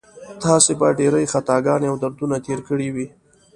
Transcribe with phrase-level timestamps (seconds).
[0.43, 3.07] تاسو به ډېرې خطاګانې او دردونه تېر کړي وي.